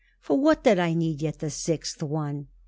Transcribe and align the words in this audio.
"For 0.19 0.35
what 0.35 0.63
did 0.63 0.79
I 0.79 0.95
need 0.95 1.21
yet 1.21 1.37
the 1.37 1.51
sixth 1.51 2.01
one?" 2.01 2.47